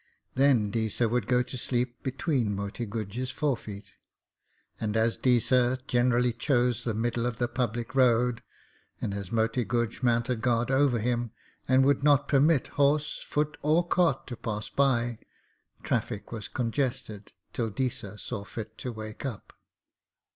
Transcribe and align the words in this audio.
Then 0.33 0.71
Deesa 0.71 1.07
would 1.07 1.27
go 1.27 1.43
to 1.43 1.55
sleep 1.59 2.01
between 2.01 2.55
Moti 2.55 2.87
Guj's 2.87 3.29
forefeet, 3.29 3.91
and 4.79 4.97
as 4.97 5.15
Deesa 5.15 5.77
generally 5.85 6.33
chose 6.33 6.83
the 6.83 6.95
middle 6.95 7.27
of 7.27 7.37
the 7.37 7.47
public 7.47 7.93
road, 7.93 8.41
and 8.99 9.13
as 9.13 9.31
Moti 9.31 9.63
Guj 9.63 10.01
mounted 10.01 10.41
guard 10.41 10.71
over 10.71 10.97
him 10.97 11.29
and 11.67 11.85
would 11.85 12.03
not 12.03 12.27
permit 12.27 12.65
horse, 12.81 13.21
foot, 13.21 13.57
or 13.61 13.87
cart 13.87 14.25
to 14.25 14.35
pass 14.35 14.69
by, 14.69 15.19
traffic 15.83 16.31
was 16.31 16.47
congested 16.47 17.31
till 17.53 17.69
Deesa 17.69 18.19
saw 18.19 18.43
fit 18.43 18.79
to 18.79 18.91
wake 18.91 19.23
up. 19.23 19.53